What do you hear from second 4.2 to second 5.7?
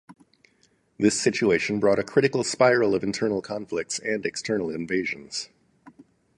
external invasions.